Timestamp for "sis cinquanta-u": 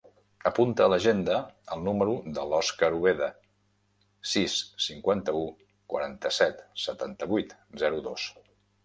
4.31-5.43